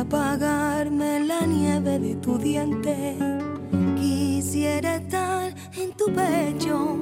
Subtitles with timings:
[0.00, 3.16] apagarme la nieve de tu diente.
[3.96, 6.96] Quisiera estar en tu pecho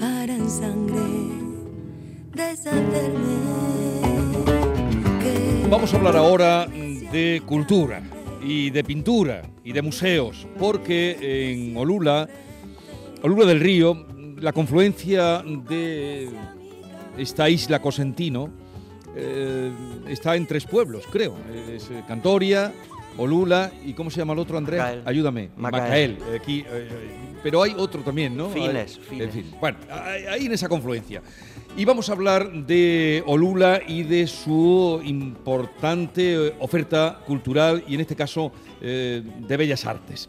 [0.00, 1.00] para en sangre
[2.34, 3.40] deshacerme.
[5.68, 8.02] Vamos a hablar ahora de cultura
[8.42, 12.28] y de pintura y de museos, porque en Olula,
[13.22, 14.06] Olula del Río,
[14.38, 16.30] la confluencia de
[17.18, 18.59] esta isla Cosentino
[19.16, 19.70] eh,
[20.08, 21.36] está en tres pueblos, creo.
[21.72, 22.72] Es eh, Cantoria,
[23.18, 24.78] Olula y ¿cómo se llama el otro, Andrés?
[24.80, 25.02] Macael.
[25.04, 25.50] Ayúdame.
[25.56, 26.16] Macael.
[26.18, 26.36] Macael.
[26.40, 26.88] Aquí, eh,
[27.42, 28.50] pero hay otro también, ¿no?
[28.50, 29.50] Files, Hay- en fin.
[29.60, 29.78] Bueno,
[30.30, 31.22] ahí en esa confluencia.
[31.76, 38.16] Y vamos a hablar de Olula y de su importante oferta cultural y en este
[38.16, 40.28] caso eh, de bellas artes.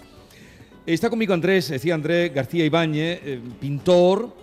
[0.85, 4.35] Está conmigo Andrés, decía Andrés García Ibáñez, eh, pintor,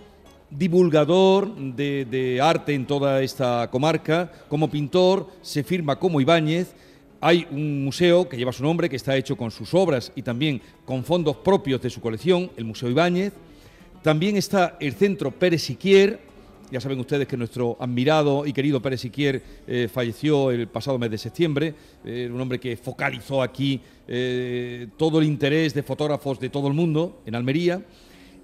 [0.49, 4.31] divulgador de, arte en toda esta comarca.
[4.47, 6.73] Como pintor se firma como Ibáñez.
[7.21, 10.61] Hay un museo que lleva su nombre, que está hecho con sus obras y también
[10.85, 13.33] con fondos propios de su colección, el Museo Ibáñez.
[14.01, 16.21] También está el Centro Pérez Siquier.
[16.71, 21.11] Ya saben ustedes que nuestro admirado y querido Pérez Siquier eh, falleció el pasado mes
[21.11, 21.73] de septiembre.
[22.05, 26.73] Era un hombre que focalizó aquí eh, todo el interés de fotógrafos de todo el
[26.73, 27.81] mundo en Almería.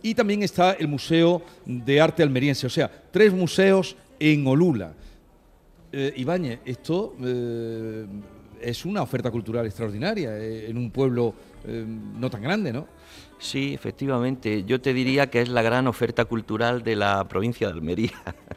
[0.06, 4.94] Y también está el Museo de Arte Almeriense, o sea, tres museos en Olula.
[5.92, 8.06] Eh, Ibáñez, esto eh,
[8.62, 11.34] es una oferta cultural extraordinaria eh, en un pueblo
[11.66, 12.88] eh, no tan grande, ¿no?
[13.40, 14.64] Sí, efectivamente.
[14.64, 18.12] Yo te diría que es la gran oferta cultural de la provincia de Almería.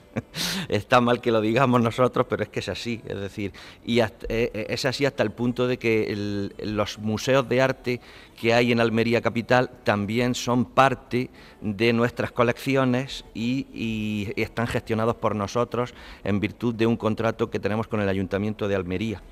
[0.69, 3.01] Está mal que lo digamos nosotros, pero es que es así.
[3.07, 3.53] Es decir,
[3.87, 7.61] y hasta- eh, eh, es así hasta el punto de que el- los museos de
[7.63, 8.01] arte
[8.41, 11.31] que hay en Almería capital también son parte
[11.61, 17.59] de nuestras colecciones y, y están gestionados por nosotros en virtud de un contrato que
[17.59, 19.23] tenemos con el Ayuntamiento de Almería.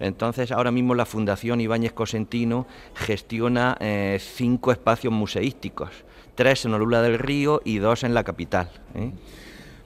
[0.00, 5.90] Entonces, ahora mismo la Fundación Ibáñez Cosentino gestiona eh, cinco espacios museísticos,
[6.34, 8.70] tres en Olula del Río y dos en la capital.
[8.94, 9.12] ¿eh?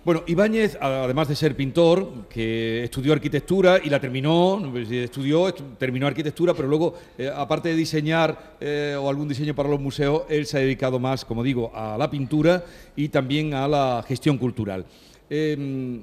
[0.05, 6.09] Bueno, Ibáñez, además de ser pintor, que estudió arquitectura y la terminó, estudió, estu- terminó
[6.09, 10.45] arquitectura, pero luego, eh, aparte de diseñar eh, o algún diseño para los museos, él
[10.47, 12.65] se ha dedicado más, como digo, a la pintura
[12.97, 14.85] y también a la gestión cultural.
[15.31, 16.03] Em,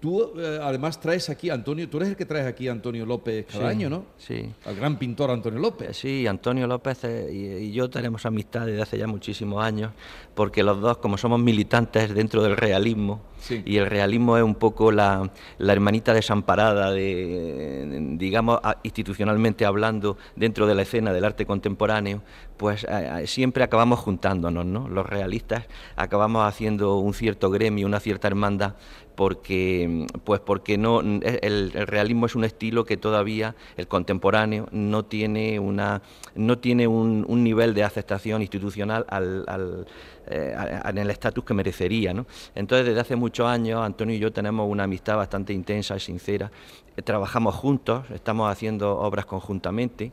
[0.00, 3.04] tú, eh, además, traes aquí a Antonio, tú eres el que traes aquí a Antonio
[3.06, 4.04] López cada Sí, año, ¿no?
[4.16, 4.50] Sí.
[4.64, 5.96] Al gran pintor Antonio López.
[5.96, 9.92] Sí, Antonio López eh, y, y yo tenemos amistad desde hace ya muchísimos años,
[10.34, 13.62] porque los dos, como somos militantes dentro del realismo, Sí.
[13.64, 20.66] y el realismo es un poco la, la hermanita desamparada, de, digamos, institucionalmente hablando, dentro
[20.66, 22.22] de la escena del arte contemporáneo,
[22.56, 22.88] pues eh,
[23.22, 24.88] eh, siempre acabamos juntándonos, ¿no?
[24.88, 28.74] Los realistas acabamos haciendo un cierto gremio, una cierta hermandad,
[29.18, 35.58] porque pues porque no el, realismo es un estilo que todavía el contemporáneo no tiene
[35.58, 36.02] una
[36.36, 39.88] no tiene un, un nivel de aceptación institucional al, al,
[40.30, 42.26] eh, en el estatus que merecería ¿no?
[42.54, 46.50] entonces desde hace muchos años Antonio y yo tenemos una amistad bastante intensa y sincera
[46.98, 50.10] Eh, trabajamos juntos estamos haciendo obras conjuntamente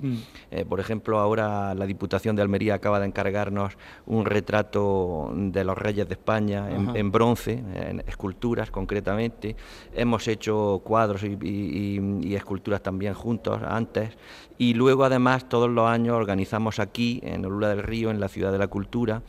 [0.51, 3.73] Eh, por ejemplo ahora la Diputación de Almería acaba de encargarnos
[4.05, 7.53] un retrato de los reyes de España en, bronce,
[7.89, 9.55] en esculturas concretamente.
[9.93, 14.09] Hemos hecho cuadros y, y- y- y esculturas también juntos antes.
[14.57, 18.51] Y luego además todos los años organizamos aquí, en Olula del Río, en la Ciudad
[18.51, 19.21] de la Cultura,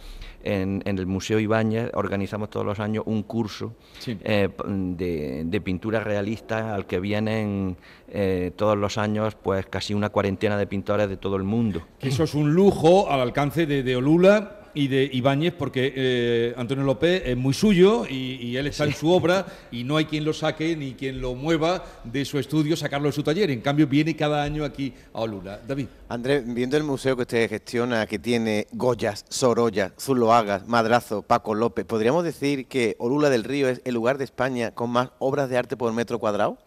[0.45, 4.17] en, en el Museo Ibáñez, organizamos todos los años un curso Sí.
[4.23, 7.77] eh, de, de pintura realista al que vienen
[8.09, 11.83] eh, todos los años pues casi una cuarentena de pintores de todo el mundo.
[12.01, 16.85] Eso es un lujo al alcance de, de Olula y de Ibáñez, porque eh, Antonio
[16.85, 20.25] López es muy suyo y, y él está en su obra y no hay quien
[20.25, 23.51] lo saque ni quien lo mueva de su estudio, sacarlo de su taller.
[23.51, 25.59] En cambio, viene cada año aquí a Olula.
[25.67, 25.87] David.
[26.09, 31.85] Andrés, viendo el museo que usted gestiona, que tiene Goyas, Sorolla, Zuloagas, Madrazo, Paco López,
[31.87, 35.57] ¿podríamos decir que Olula del Río es el lugar de España con más obras de
[35.57, 36.59] arte por metro cuadrado?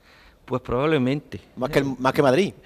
[0.46, 1.40] Pues probablemente.
[1.56, 2.54] Más que, el- más que Madrid.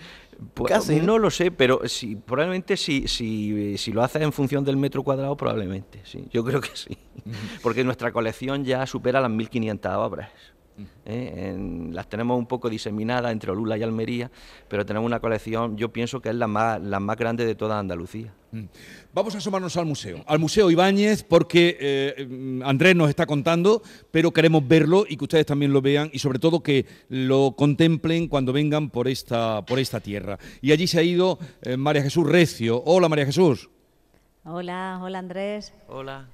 [0.54, 1.18] Pues, Casi, ¿no?
[1.20, 5.36] lo sé, pero si, probablemente si, si, si lo haces en función del metro cuadrado,
[5.38, 6.26] probablemente, sí.
[6.32, 6.98] Yo creo que sí.
[7.62, 10.30] Porque nuestra colección ya supera las 1.500 obras.
[11.06, 11.50] ¿eh?
[11.54, 14.32] En- las tenemos un poco diseminadas entre Olula y Almería,
[14.68, 17.78] pero tenemos una colección, yo pienso que es la más, la más grande de toda
[17.80, 18.34] Andalucía.
[18.54, 18.66] Mm.
[19.14, 24.32] Vamos a asomarnos al museo, al Museo Ibáñez, porque eh, Andrés nos está contando, pero
[24.32, 28.54] queremos verlo y que ustedes también lo vean y sobre todo que lo contemplen cuando
[28.54, 30.38] vengan por esta, por esta tierra.
[30.62, 32.84] Y allí se ha ido eh, María Jesús Recio.
[32.86, 33.70] Hola María Jesús.
[34.46, 35.74] Hola, hola Andrés.
[35.88, 36.28] Hola.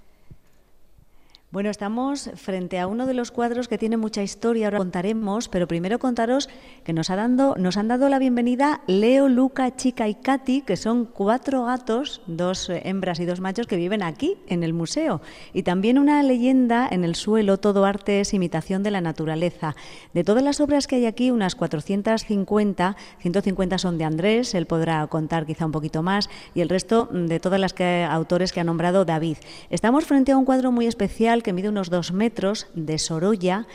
[1.51, 5.68] Bueno, estamos frente a uno de los cuadros que tiene mucha historia, ahora contaremos, pero
[5.68, 6.48] primero contaros
[6.84, 10.78] que nos, ha dando, nos han dado la bienvenida Leo, Luca, Chica y Katy, que
[10.78, 15.24] son cuatro gatos, dos hembras y dos machos que viven aquí, en el museo.
[15.51, 19.75] Y también una leyenda en el suelo, todo arte es imitación de la naturaleza.
[20.13, 25.07] De todas las obras que hay aquí, unas 450, 150 son de Andrés, él podrá
[25.07, 27.74] contar quizá un poquito más, y el resto de todas las
[28.12, 29.38] autores que ha nombrado David.
[29.72, 33.68] Estamos frente a un cuadro muy especial que mide unos dos metros de Sorolla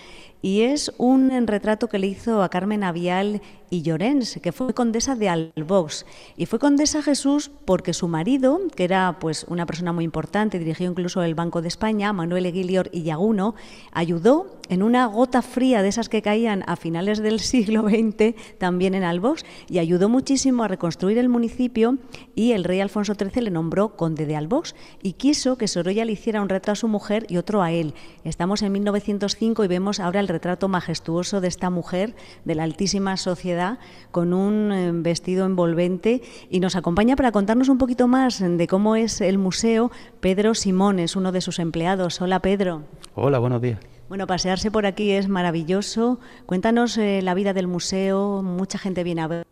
[0.45, 5.17] y es un retrato que le hizo a Carmen Avial y Llorens, que fue condesa
[5.17, 6.05] de Albox.
[6.37, 10.89] Y fue condesa Jesús porque su marido, que era pues una persona muy importante, dirigió
[10.91, 13.55] incluso el Banco de España, Manuel Eguilior y Yaguno,
[13.91, 18.95] ayudó en una gota fría de esas que caían a finales del siglo XX también
[18.95, 21.99] en Albox y ayudó muchísimo a reconstruir el municipio
[22.35, 26.13] y el rey Alfonso XIII le nombró conde de Albox y quiso que Sorolla le
[26.13, 27.95] hiciera un retrato a su mujer y otro a él.
[28.25, 33.17] Estamos en 1905 y vemos ahora el retrato majestuoso de esta mujer de la altísima
[33.17, 33.79] sociedad
[34.11, 38.97] con un eh, vestido envolvente y nos acompaña para contarnos un poquito más de cómo
[38.97, 42.21] es el museo Pedro Simón, es uno de sus empleados.
[42.21, 42.83] Hola Pedro.
[43.15, 43.79] Hola, buenos días.
[44.09, 46.19] Bueno, pasearse por aquí es maravilloso.
[46.47, 49.47] Cuéntanos eh, la vida del museo, mucha gente viene a ver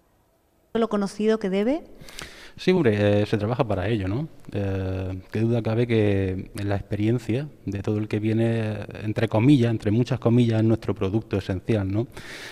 [0.74, 1.84] lo conocido que debe.
[2.56, 4.28] Sí, hombre, eh, se trabaja para ello, ¿no?
[4.52, 9.90] Eh, qué duda cabe que la experiencia de todo el que viene, entre comillas, entre
[9.90, 12.06] muchas comillas, es nuestro producto esencial, ¿no?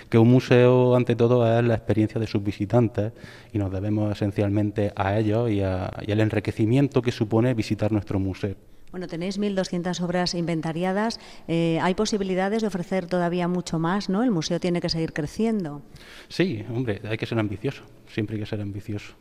[0.09, 3.13] Que un museo, ante todo, es la experiencia de sus visitantes
[3.53, 8.57] y nos debemos esencialmente a ellos y, al enriquecimiento que supone visitar nuestro museo.
[8.91, 11.21] Bueno, tenéis 1.200 obras inventariadas.
[11.47, 14.09] Eh, ¿Hay posibilidades de ofrecer todavía mucho más?
[14.09, 14.25] ¿no?
[14.25, 15.83] El museo tiene que seguir creciendo.
[16.29, 17.85] Sí, hombre, hay que ser ambicioso.
[18.09, 19.15] Siempre hay que ser ambicioso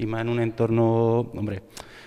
[0.00, 1.62] y más en un entorno, hombre,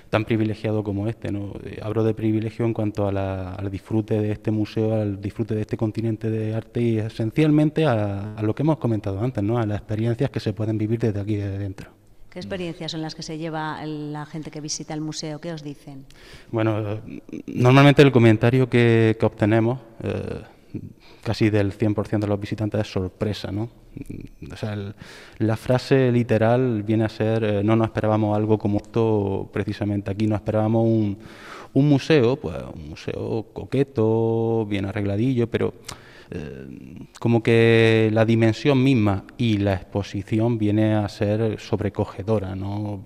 [0.09, 1.31] tan privilegiado como este.
[1.31, 1.53] ¿no?
[1.63, 5.77] Eh, hablo de privilegio en cuanto al disfrute de este museo, al disfrute de este
[5.77, 9.57] continente de arte y esencialmente a, lo que hemos comentado antes, ¿no?
[9.57, 11.91] a las experiencias que se pueden vivir desde aquí de dentro.
[12.31, 15.39] ¿Qué experiencias son las que se lleva la gente que visita el museo?
[15.39, 16.05] ¿Qué os dicen?
[16.51, 16.99] Bueno,
[17.45, 20.41] normalmente el comentario que, obtenemos, eh,
[21.23, 23.69] casi del 100% de los visitantes, es sorpresa, ¿no?
[24.51, 24.77] O sea,
[25.37, 30.27] la frase literal viene a ser, eh, no nos esperábamos algo como esto precisamente aquí,
[30.27, 31.17] no esperábamos un,
[31.73, 35.73] un museo, pues un museo coqueto, bien arregladillo, pero
[36.31, 43.03] eh, como que la dimensión misma y la exposición viene a ser sobrecogedora, ¿no?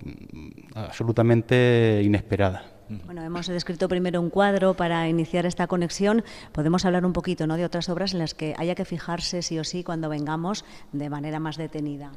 [0.74, 2.77] absolutamente inesperada.
[3.04, 6.24] Bueno, hemos descrito primero un cuadro para iniciar esta conexión.
[6.52, 7.56] Podemos hablar un poquito ¿no?
[7.56, 11.10] de otras obras en las que haya que fijarse sí o sí cuando vengamos de
[11.10, 12.12] manera más detenida.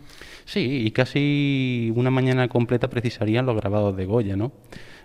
[0.46, 4.52] Sí, y casi una mañana completa precisarían los grabados de Goya, ¿no?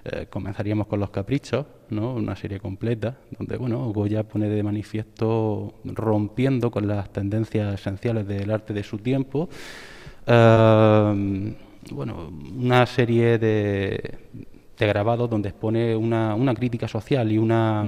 [0.04, 2.14] Eh, comenzaríamos con los caprichos, ¿no?
[2.14, 8.52] una serie completa, donde bueno, Goya pone de manifiesto rompiendo con las tendencias esenciales del
[8.52, 9.48] arte de su tiempo.
[10.26, 11.54] Eh,
[11.90, 14.18] bueno, una serie de,
[14.78, 17.86] de grabado donde expone una, una, crítica social y, una,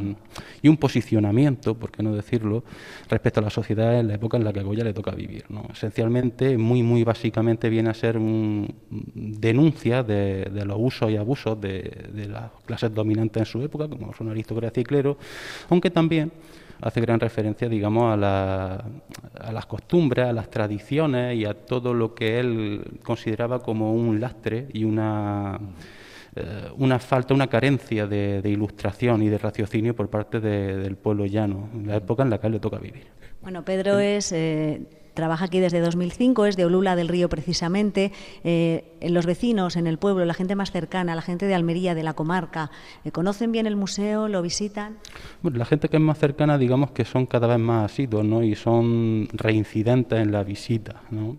[0.62, 2.64] y un posicionamiento, por qué no decirlo,
[3.08, 5.44] respecto a la sociedad en la época en la que a Goya le toca vivir.
[5.48, 5.66] ¿no?
[5.72, 12.08] Esencialmente, muy, muy básicamente, viene a ser un, denuncia de, los usos y abusos de,
[12.12, 15.18] de, las clases dominantes en su época, como son aristocracia y clero,
[15.68, 16.32] aunque también
[16.80, 18.84] hace gran referencia, digamos, a, la,
[19.40, 24.20] a las costumbres, a las tradiciones y a todo lo que él consideraba como un
[24.20, 25.58] lastre y una
[26.36, 31.68] eh, una falta, una carencia de, ilustración y de raciocinio por parte del pueblo llano,
[31.74, 33.06] en la época en la que le toca vivir.
[33.42, 34.32] Bueno, Pedro es...
[34.32, 34.82] Eh,
[35.18, 38.12] trabaja aquí desde 2005, es de Olula del Río precisamente.
[38.44, 42.04] Eh, los vecinos, en el pueblo, la gente más cercana, la gente de Almería, de
[42.04, 42.70] la comarca,
[43.10, 44.28] ¿conocen bien el museo?
[44.28, 44.98] ¿Lo visitan?
[45.42, 48.44] La gente que es más cercana, digamos que son cada vez más asiduos ¿no?
[48.44, 51.02] y son reincidentes en la visita.
[51.10, 51.36] ¿no?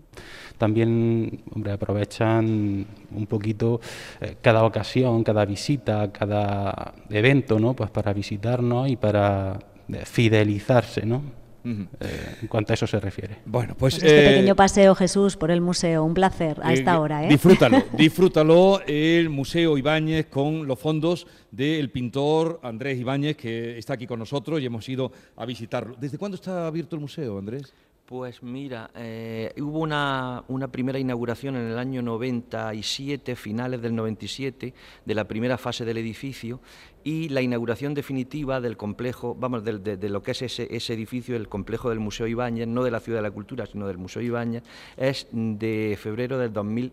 [0.58, 3.80] también hombre, aprovechan un poquito
[4.20, 7.72] eh, cada ocasión, cada visita, cada evento, ¿no?
[7.72, 9.58] Pues para visitarnos y para
[9.88, 11.39] eh, fidelizarse, ¿no?
[11.64, 13.38] Eh, en cuanto a eso se refiere.
[13.44, 17.20] Bueno, pues, pues este pequeño paseo Jesús por el museo, un placer a esta hora.
[17.22, 24.06] Disfrútalo, disfrútalo el Museo Ibáñez con los fondos del pintor Andrés Ibáñez que está aquí
[24.06, 25.96] con nosotros y hemos ido a visitarlo.
[25.98, 27.72] ¿Desde cuándo está abierto el museo, Andrés?
[28.10, 34.74] Pues mira, eh, hubo una, primera inauguración en el año 97, finales del 97,
[35.06, 36.58] de la primera fase del edificio
[37.04, 41.88] y la inauguración definitiva del complejo, vamos, de, lo que es ese, edificio, el complejo
[41.88, 44.64] del Museo Ibáñez, no de la Ciudad de la Cultura, sino del Museo Ibáñez,
[44.96, 46.90] es de febrero del 2000.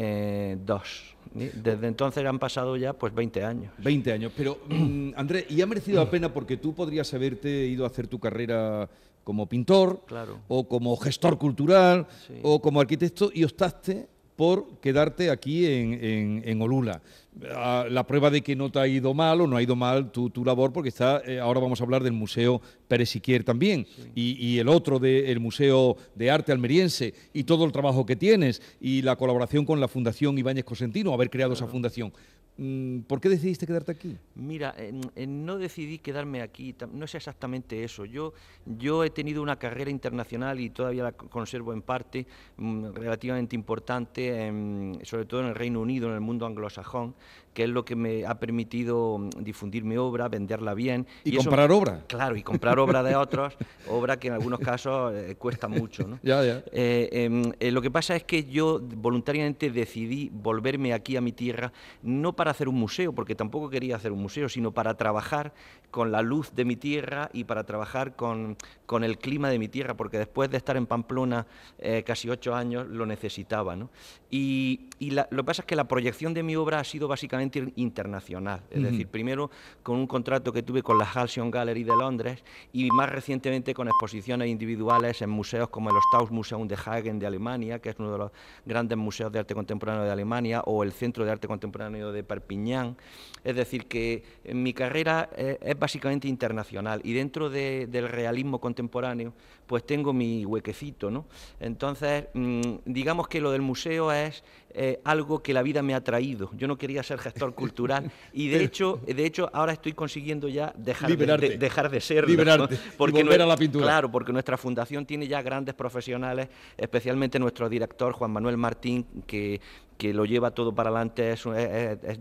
[0.00, 1.16] Eh, dos.
[1.34, 3.72] Desde entonces han pasado ya pues 20 años.
[3.78, 4.32] 20 años.
[4.36, 8.06] Pero, mm, Andrés, ¿y ha merecido la pena porque tú podrías haberte ido a hacer
[8.06, 8.88] tu carrera
[9.24, 10.38] como pintor, Claro.
[10.46, 12.34] o como gestor cultural, Sí.
[12.42, 17.02] o como arquitecto y optaste por quedarte aquí en, en- en Olula.
[17.50, 20.12] Ah, La prueba de que no te ha ido mal o no ha ido mal
[20.12, 23.84] tu, tu labor, porque está, eh, ahora vamos a hablar del Museo Pérez Siquier también,
[24.14, 28.62] y, y el otro del Museo de Arte Almeriense, y todo el trabajo que tienes,
[28.80, 32.12] y la colaboración con la Fundación Ibáñez Cosentino, haber creado esa fundación.
[32.60, 34.16] Mm, ¿Por qué decidiste quedarte aquí?
[34.34, 38.04] Mira, en no decidí quedarme aquí, no es exactamente eso.
[38.04, 38.32] Yo,
[38.66, 43.54] yo he tenido una carrera internacional y todavía la co- conservo en parte mm, relativamente
[43.54, 47.14] importante, en- sobre todo en el Reino Unido, en el mundo anglosajón,
[47.54, 51.06] que es lo que me ha permitido mm, difundir mi obra, venderla bien.
[51.22, 52.04] Y, eso- comprar obra.
[52.08, 53.56] Claro, y comprar obra de otros,
[53.88, 56.08] obra que en algunos casos eh, cuesta mucho.
[56.08, 56.18] ¿no?
[56.24, 56.64] Ya, ya.
[56.72, 61.30] Eh, em, eh, lo que pasa es que yo voluntariamente decidí volverme aquí a mi
[61.30, 61.72] tierra,
[62.02, 65.52] no para hacer un museo, porque tampoco quería hacer un museo, sino para trabajar
[65.90, 69.68] con la luz de mi tierra y para trabajar con, con el clima de mi
[69.68, 71.46] tierra, porque después de estar en Pamplona
[71.78, 73.76] eh, casi ocho años lo necesitaba.
[73.76, 73.90] ¿no?
[74.30, 77.08] Y, y la- lo que pasa es que la proyección de mi obra ha sido
[77.08, 78.86] básicamente internacional, es Ujú.
[78.90, 79.50] decir, primero
[79.82, 83.88] con un contrato que tuve con la Halcyon Gallery de Londres y más recientemente con
[83.88, 85.96] exposiciones individuales en museos como el
[86.30, 88.30] Museum de Hagen de Alemania, que es uno de los
[88.66, 92.96] grandes museos de arte contemporáneo de Alemania, o el Centro de Arte Contemporáneo de Perpiñán.
[93.44, 98.60] Es decir, que en mi carrera eh, es básicamente internacional y dentro de- del realismo
[98.60, 99.32] contemporáneo
[99.66, 101.26] pues tengo mi huequecito, ¿no?
[101.60, 105.94] Entonces, mm, digamos que lo del museo es és eh, algo que la vida me
[105.94, 106.50] ha traído.
[106.54, 110.72] Yo no quería ser gestor cultural y de hecho, de hecho ahora estoy consiguiendo ya
[110.76, 111.48] dejar de, Liberarte.
[111.50, 112.28] de- dejar de serlo.
[112.28, 113.86] Liberarte y volver a la pintura.
[113.86, 119.60] Claro, porque nuestra fundación tiene ya grandes profesionales, especialmente nuestro director Juan Manuel Martín, que,
[119.98, 121.42] que lo lleva todo para adelante, es,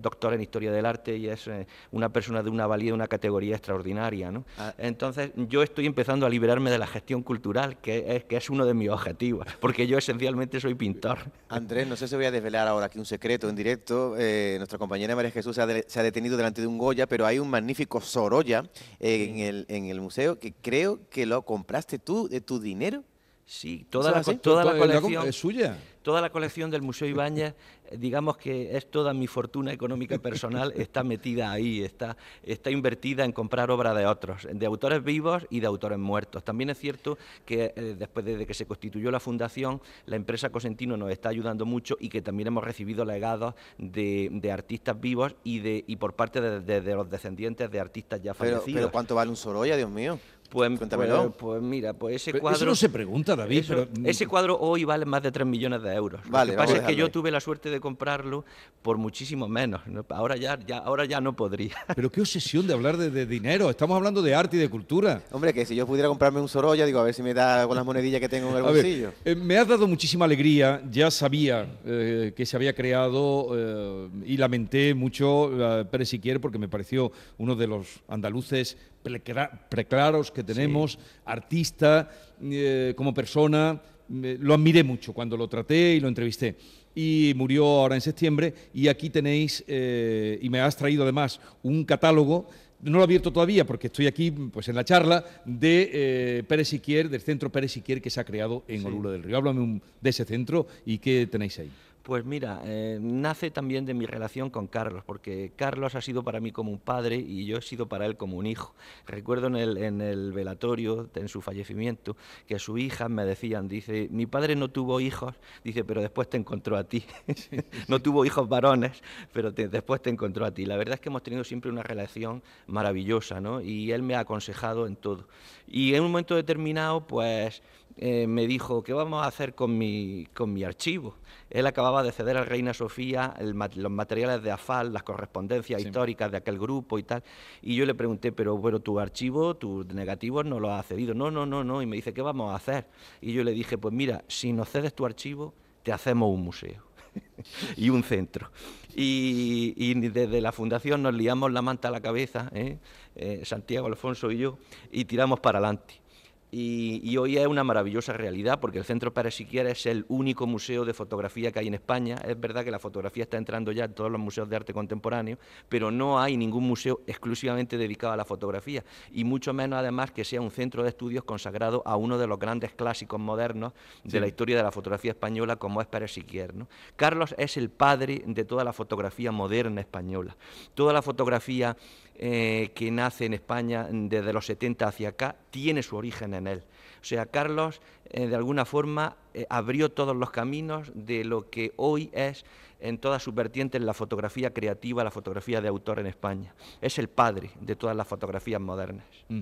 [0.02, 3.08] doctor en historia del arte y es eh, una persona de una valía, de una
[3.08, 4.32] categoría extraordinaria.
[4.32, 4.44] ¿no?
[4.58, 4.74] Ah.
[4.78, 8.66] Entonces yo estoy empezando a liberarme de la gestión cultural, que es, que es uno
[8.66, 11.20] de mis objetivos, porque yo esencialmente soy pintor.
[11.50, 14.16] Andrés, no sé si voy a desvelar ahora aquí un secreto en directo.
[14.18, 17.08] Eh, nuestra compañera María Jesús se ha, de- se ha detenido delante de un Goya,
[17.08, 18.64] pero hay un magnífico Sorolla
[19.00, 23.04] eh, en, el, en el museo que creo que lo compraste tú de tu dinero.
[23.46, 25.26] Sí, toda, ¿Eso la, toda la colección...
[25.28, 25.78] ¿Es suya?
[26.08, 27.54] Toda la colección del Museo Ibáñez,
[27.92, 33.34] digamos que es toda mi fortuna económica personal, está metida ahí, está, está invertida en
[33.34, 36.46] comprar obra de otros, de autores vivos y de autores muertos.
[36.46, 40.96] También es cierto que eh, después de que se constituyó la fundación, la empresa Cosentino
[40.96, 45.60] nos está ayudando mucho y que también hemos recibido legados de, de artistas vivos y,
[45.60, 48.80] de, y por parte de, de- de los descendientes de artistas ya Pero, fallecidos.
[48.80, 50.18] pero ¿cuánto vale un Sorolla, Dios mío?
[50.50, 51.24] Pues, Cuéntamelo.
[51.32, 52.56] pues, pues mira, pues ese Pero cuadro...
[52.58, 53.60] Eso no se pregunta, David.
[53.60, 56.22] Eso- pero, mm, ese cuadro hoy vale más de 3 millones de euros.
[56.30, 57.12] Vale, Lo que a pasa es que yo ahí.
[57.12, 58.46] tuve la suerte de comprarlo
[58.82, 59.86] por muchísimo menos.
[59.88, 60.06] ¿no?
[60.10, 61.76] Ahora ya, ya, ahora ya no podría.
[61.96, 63.70] Pero qué obsesión de hablar de, de dinero.
[63.70, 65.22] Estamos hablando de arte y de cultura.
[65.32, 67.76] Hombre, que si yo pudiera comprarme un Sorolla, digo, a ver si me da con
[67.76, 69.12] las monedillas que tengo en el A ver, bolsillo.
[69.26, 70.82] eh, me has dado muchísima alegría.
[70.90, 76.58] Ya sabía eh, que se había creado eh, y lamenté mucho eh, Pérez Siquier porque
[76.58, 82.10] me pareció uno de los andaluces precla- preclaros que tenemos, artista,
[82.42, 83.82] eh, como persona.
[84.10, 86.56] lo admiré mucho cuando lo traté y lo entrevisté.
[86.96, 88.54] Y murió ahora en septiembre.
[88.74, 92.48] Y aquí tenéis, eh, y me has traído además un catálogo
[92.80, 96.68] no lo he abierto todavía porque estoy aquí pues en la charla de eh, Pérez
[96.68, 99.36] Siquier, del centro Pérez Siquier que se ha creado en Orula del Río.
[99.36, 101.72] Háblame un- de ese centro y qué tenéis ahí.
[102.08, 106.40] Pues mira, eh, nace también de mi relación con Carlos, porque Carlos ha sido para
[106.40, 108.74] mí como un padre y yo he sido para él como un hijo.
[109.06, 112.16] Recuerdo en el, en el velatorio, en su fallecimiento,
[112.48, 115.36] que sus hijas me decían, dice, mi padre no tuvo hijos,
[115.66, 117.04] dice, pero después te encontró a ti.
[117.90, 120.66] no tuvo hijos varones, pero te- después te encontró a ti.
[120.66, 123.60] La verdad es que hemos tenido siempre una relación maravillosa, ¿no?
[123.60, 125.28] Y él me ha aconsejado en todo.
[125.68, 127.62] Y en un momento determinado, pues
[127.98, 131.16] eh, me dijo, ¿qué vamos a hacer con mi, con mi archivo?
[131.50, 135.88] Él acababa de ceder a Reina Sofía el los materiales de AFAL, las correspondencias Sí.
[135.88, 137.24] históricas de aquel grupo y tal.
[137.62, 141.14] Y yo le pregunté, pero, pero tu archivo, tus negativos no los has cedido.
[141.14, 141.82] No, no, no, no.
[141.82, 142.88] Y me dice, ¿qué vamos a hacer?
[143.22, 146.84] Y yo le dije, pues mira, si nos cedes tu archivo, te hacemos un museo
[147.78, 148.52] y un centro.
[148.96, 152.78] Y, y desde la fundación nos liamos la manta a la cabeza, ¿eh?
[153.16, 154.58] Eh, Santiago, Alfonso y yo,
[154.92, 156.02] y tiramos para adelante.
[156.50, 160.86] Y, hoy es una maravillosa realidad porque el Centro Pérez Siquiera es el único museo
[160.86, 162.16] de fotografía que hay en España.
[162.26, 165.38] Es verdad que la fotografía está entrando ya en todos los museos de arte contemporáneo,
[165.68, 170.24] pero no hay ningún museo exclusivamente dedicado a la fotografía y mucho menos además que
[170.24, 173.74] sea un centro de estudios consagrado a uno de los grandes clásicos modernos
[174.06, 176.54] de la historia de la fotografía española como es Pérez Siquier.
[176.96, 180.38] Carlos es el padre de toda la fotografía moderna española.
[180.76, 181.76] Toda la fotografía
[182.20, 186.64] eh, que nace en España desde los 70 hacia acá tiene su origen en él.
[187.00, 191.74] O sea, Carlos eh, de alguna forma eh, abrió todos los caminos de lo que
[191.76, 192.44] hoy es
[192.80, 196.56] en todas sus vertientes la fotografía creativa, la fotografía de autor en España.
[196.82, 199.06] Es el padre de todas las fotografías modernas.
[199.30, 199.42] Mm.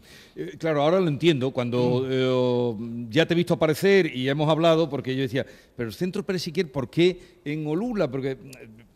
[0.58, 1.52] claro, ahora lo entiendo.
[1.52, 3.10] Cuando mm.
[3.10, 5.46] ya te he visto aparecer y hemos hablado, porque yo decía,
[5.78, 8.12] pero el Centro Pérez Siquier, ¿por qué en Olula?
[8.12, 8.38] Porque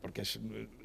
[0.10, 0.24] porque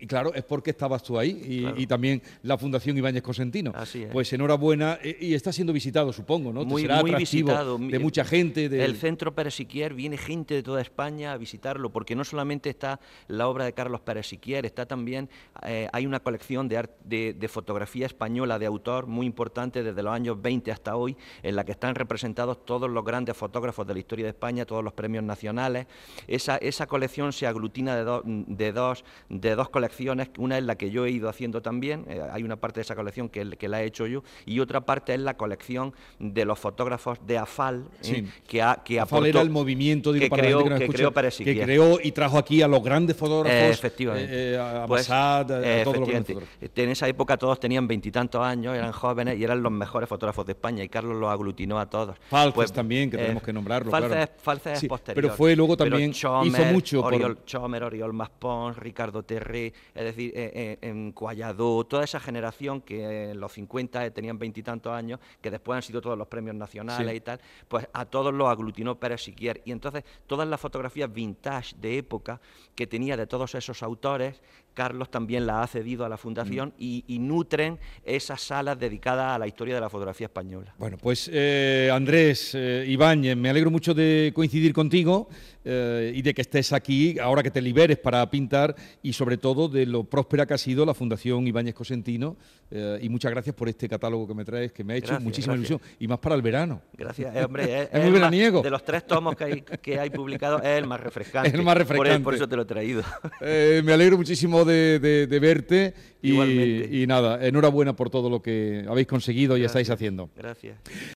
[0.00, 3.72] y claro, es porque estabas tú ahí y, también la Fundación Ibáñez Cosentino.
[3.74, 6.64] Así Pues enhorabuena eh, y está siendo visitado, supongo, ¿no?
[6.64, 7.78] Muy, muy visitado.
[7.78, 8.66] De mucha gente.
[8.66, 13.00] El Centro Pérez Siquier, viene gente de toda España a visitarlo, porque no solamente está
[13.28, 15.28] la obra de Carlos Pérez Siquier, está también,
[15.62, 20.40] eh, hay una colección de, de, fotografía española de autor muy importante desde los años
[20.40, 24.24] 20 hasta hoy, en la que están representados todos los grandes fotógrafos de la historia
[24.24, 25.86] de España, todos los premios nacionales.
[26.26, 30.90] Esa, esa colección se aglutina de, de dos de dos colecciones, una es la que
[30.90, 33.82] yo he ido haciendo también, eh, hay una parte de esa colección que, que, la
[33.82, 38.26] he hecho yo, y otra parte es la colección de los fotógrafos de AFAL, eh,
[38.46, 42.38] que, ha, que AFAL era el movimiento que, creó, que, creó que creó y trajo
[42.38, 44.58] aquí a los grandes fotógrafos, eh, efectivamente.
[44.58, 45.44] a pues, a
[45.84, 49.72] todos los grandes En esa época todos tenían veintitantos años, eran jóvenes y eran los
[49.72, 52.16] mejores fotógrafos de España, y Carlos los aglutinó a todos.
[52.28, 53.90] Falces pues, también, que tenemos que nombrarlo.
[53.90, 54.76] Falces, claro.
[54.76, 55.22] es posterior.
[55.22, 57.02] Pero fue luego también, hizo mucho.
[57.02, 57.44] Oriol, por...
[57.44, 63.30] Chomer, Oriol Maspons, Ricardo Terré, es decir, eh, eh, en Cualladó, toda esa generación que
[63.30, 67.20] en los 50 tenían veintitantos años, que después han sido todos los premios nacionales y
[67.20, 69.62] tal, pues a todos los aglutinó Pérez Siquier.
[69.64, 72.40] Y entonces todas las fotografías vintage de época
[72.74, 74.40] que tenía de todos esos autores,
[74.74, 76.82] Carlos también las ha cedido a la Fundación mm.
[76.82, 80.74] y, nutren esas salas dedicadas a la historia de la fotografía española.
[80.78, 85.28] Bueno, pues eh, Andrés Ibáñez, me alegro mucho de coincidir contigo
[85.64, 89.86] y de que estés aquí ahora que te liberes para pintar y sobre todo de
[89.86, 92.36] lo próspera que ha sido la Fundación Ibáñez Cosentino
[92.70, 95.54] eh, y muchas gracias por este catálogo que me traes, que me ha hecho muchísima
[95.54, 96.82] ilusión y más para el verano.
[96.96, 98.62] Gracias, eh, hombre, es, muy veraniego.
[98.62, 101.48] de los tres tomos que hay, que hay publicados es el más refrescante.
[101.48, 102.24] Es el más refrescante.
[102.24, 103.02] Por, eso te lo he traído.
[103.40, 109.06] Eh, me alegro muchísimo de, verte y, y, nada, enhorabuena por todo lo que habéis
[109.06, 110.30] conseguido y estáis haciendo.
[110.36, 110.76] Gracias.